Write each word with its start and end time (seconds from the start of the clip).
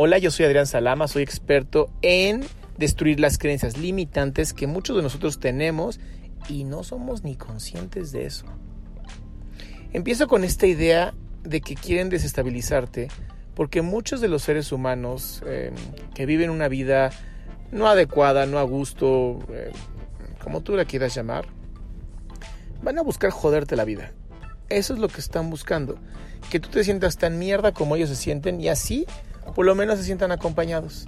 Hola, 0.00 0.18
yo 0.18 0.30
soy 0.30 0.46
Adrián 0.46 0.68
Salama, 0.68 1.08
soy 1.08 1.24
experto 1.24 1.90
en 2.02 2.44
destruir 2.76 3.18
las 3.18 3.36
creencias 3.36 3.76
limitantes 3.78 4.54
que 4.54 4.68
muchos 4.68 4.94
de 4.94 5.02
nosotros 5.02 5.40
tenemos 5.40 5.98
y 6.48 6.62
no 6.62 6.84
somos 6.84 7.24
ni 7.24 7.34
conscientes 7.34 8.12
de 8.12 8.24
eso. 8.24 8.46
Empiezo 9.92 10.28
con 10.28 10.44
esta 10.44 10.68
idea 10.68 11.14
de 11.42 11.60
que 11.62 11.74
quieren 11.74 12.10
desestabilizarte 12.10 13.08
porque 13.56 13.82
muchos 13.82 14.20
de 14.20 14.28
los 14.28 14.42
seres 14.42 14.70
humanos 14.70 15.42
eh, 15.44 15.72
que 16.14 16.26
viven 16.26 16.50
una 16.50 16.68
vida 16.68 17.10
no 17.72 17.88
adecuada, 17.88 18.46
no 18.46 18.60
a 18.60 18.62
gusto, 18.62 19.40
eh, 19.50 19.72
como 20.40 20.60
tú 20.60 20.76
la 20.76 20.84
quieras 20.84 21.12
llamar, 21.12 21.46
van 22.84 22.98
a 23.00 23.02
buscar 23.02 23.32
joderte 23.32 23.74
la 23.74 23.84
vida. 23.84 24.12
Eso 24.68 24.94
es 24.94 25.00
lo 25.00 25.08
que 25.08 25.20
están 25.20 25.50
buscando. 25.50 25.98
Que 26.50 26.60
tú 26.60 26.68
te 26.68 26.84
sientas 26.84 27.16
tan 27.16 27.36
mierda 27.40 27.72
como 27.72 27.96
ellos 27.96 28.10
se 28.10 28.14
sienten 28.14 28.60
y 28.60 28.68
así 28.68 29.04
por 29.54 29.66
lo 29.66 29.74
menos 29.74 29.98
se 29.98 30.04
sientan 30.04 30.32
acompañados. 30.32 31.06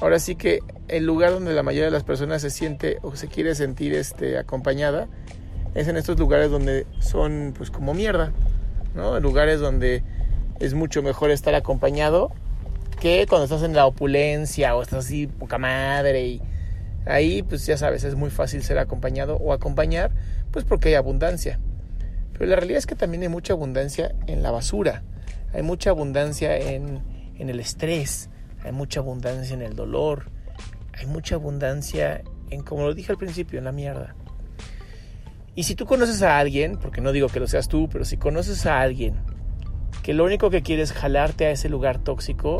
Ahora 0.00 0.18
sí 0.18 0.36
que 0.36 0.60
el 0.88 1.06
lugar 1.06 1.32
donde 1.32 1.52
la 1.54 1.62
mayoría 1.62 1.86
de 1.86 1.90
las 1.90 2.04
personas 2.04 2.42
se 2.42 2.50
siente 2.50 2.98
o 3.02 3.16
se 3.16 3.28
quiere 3.28 3.54
sentir 3.54 3.94
este, 3.94 4.38
acompañada 4.38 5.08
es 5.74 5.88
en 5.88 5.96
estos 5.96 6.18
lugares 6.18 6.50
donde 6.50 6.86
son 7.00 7.54
pues 7.56 7.70
como 7.70 7.94
mierda, 7.94 8.32
¿no? 8.94 9.18
Lugares 9.20 9.60
donde 9.60 10.02
es 10.60 10.74
mucho 10.74 11.02
mejor 11.02 11.30
estar 11.30 11.54
acompañado 11.54 12.30
que 13.00 13.26
cuando 13.28 13.44
estás 13.44 13.62
en 13.62 13.74
la 13.74 13.86
opulencia 13.86 14.74
o 14.74 14.82
estás 14.82 15.06
así 15.06 15.26
poca 15.26 15.58
madre 15.58 16.26
y 16.26 16.42
ahí 17.04 17.42
pues 17.42 17.66
ya 17.66 17.76
sabes, 17.76 18.04
es 18.04 18.14
muy 18.14 18.30
fácil 18.30 18.62
ser 18.62 18.78
acompañado 18.78 19.36
o 19.36 19.52
acompañar 19.52 20.12
pues 20.50 20.64
porque 20.64 20.90
hay 20.90 20.94
abundancia. 20.94 21.58
Pero 22.32 22.46
la 22.46 22.56
realidad 22.56 22.78
es 22.78 22.86
que 22.86 22.94
también 22.94 23.22
hay 23.22 23.28
mucha 23.28 23.54
abundancia 23.54 24.14
en 24.26 24.42
la 24.42 24.50
basura, 24.50 25.02
hay 25.54 25.62
mucha 25.62 25.90
abundancia 25.90 26.56
en, 26.56 27.00
en 27.38 27.48
el 27.48 27.60
estrés, 27.60 28.30
hay 28.62 28.72
mucha 28.72 29.00
abundancia 29.00 29.54
en 29.54 29.62
el 29.62 29.74
dolor, 29.74 30.30
hay 30.92 31.06
mucha 31.06 31.34
abundancia 31.36 32.22
en, 32.50 32.62
como 32.62 32.82
lo 32.84 32.94
dije 32.94 33.12
al 33.12 33.18
principio, 33.18 33.58
en 33.58 33.64
la 33.64 33.72
mierda. 33.72 34.14
Y 35.54 35.62
si 35.62 35.74
tú 35.74 35.86
conoces 35.86 36.22
a 36.22 36.38
alguien, 36.38 36.76
porque 36.76 37.00
no 37.00 37.12
digo 37.12 37.28
que 37.28 37.40
lo 37.40 37.46
seas 37.46 37.68
tú, 37.68 37.88
pero 37.90 38.04
si 38.04 38.16
conoces 38.16 38.66
a 38.66 38.80
alguien 38.80 39.16
que 40.02 40.14
lo 40.14 40.24
único 40.24 40.50
que 40.50 40.62
quiere 40.62 40.82
es 40.82 40.92
jalarte 40.92 41.46
a 41.46 41.50
ese 41.50 41.68
lugar 41.68 41.98
tóxico, 41.98 42.58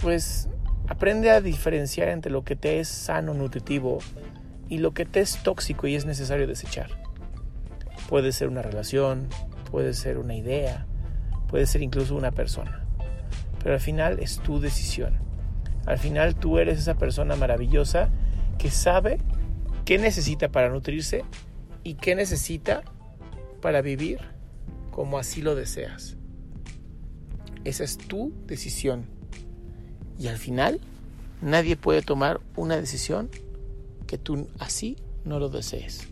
pues 0.00 0.48
aprende 0.88 1.30
a 1.30 1.40
diferenciar 1.40 2.08
entre 2.08 2.32
lo 2.32 2.44
que 2.44 2.56
te 2.56 2.80
es 2.80 2.88
sano, 2.88 3.32
nutritivo 3.32 3.98
y 4.68 4.78
lo 4.78 4.92
que 4.92 5.04
te 5.06 5.20
es 5.20 5.42
tóxico 5.42 5.86
y 5.86 5.94
es 5.94 6.04
necesario 6.04 6.46
desechar. 6.46 6.90
Puede 8.08 8.32
ser 8.32 8.48
una 8.48 8.62
relación, 8.62 9.28
puede 9.70 9.94
ser 9.94 10.18
una 10.18 10.34
idea, 10.34 10.86
puede 11.48 11.66
ser 11.66 11.82
incluso 11.82 12.16
una 12.16 12.32
persona. 12.32 12.81
Pero 13.62 13.74
al 13.74 13.80
final 13.80 14.18
es 14.20 14.38
tu 14.38 14.60
decisión. 14.60 15.18
Al 15.86 15.98
final 15.98 16.34
tú 16.34 16.58
eres 16.58 16.78
esa 16.78 16.94
persona 16.94 17.36
maravillosa 17.36 18.10
que 18.58 18.70
sabe 18.70 19.18
qué 19.84 19.98
necesita 19.98 20.48
para 20.50 20.68
nutrirse 20.68 21.24
y 21.82 21.94
qué 21.94 22.14
necesita 22.14 22.82
para 23.60 23.82
vivir 23.82 24.20
como 24.90 25.18
así 25.18 25.42
lo 25.42 25.54
deseas. 25.54 26.16
Esa 27.64 27.84
es 27.84 27.98
tu 27.98 28.32
decisión. 28.46 29.06
Y 30.18 30.28
al 30.28 30.36
final 30.36 30.80
nadie 31.40 31.76
puede 31.76 32.02
tomar 32.02 32.40
una 32.56 32.76
decisión 32.76 33.30
que 34.06 34.18
tú 34.18 34.48
así 34.58 34.96
no 35.24 35.38
lo 35.38 35.48
desees. 35.48 36.11